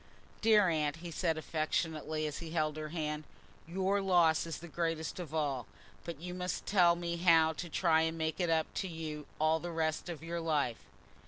"Dear 0.41 0.67
Aunt," 0.67 0.95
he 0.95 1.11
said 1.11 1.37
affectionately, 1.37 2.25
as 2.25 2.39
he 2.39 2.49
held 2.49 2.75
her 2.75 2.89
hand, 2.89 3.23
"your 3.67 4.01
loss 4.01 4.47
is 4.47 4.57
the 4.57 4.67
greatest 4.67 5.19
of 5.19 5.31
all, 5.31 5.67
but 6.05 6.19
you 6.19 6.33
must 6.33 6.65
tell 6.65 6.95
me 6.95 7.17
how 7.17 7.53
to 7.53 7.69
try 7.69 8.01
and 8.01 8.17
make 8.17 8.39
it 8.39 8.49
up 8.49 8.65
to 8.81 8.87
you 8.87 9.27
all 9.39 9.59
the 9.59 9.69
rest 9.69 10.09
of 10.09 10.23
your 10.23 10.39
life." 10.39 10.85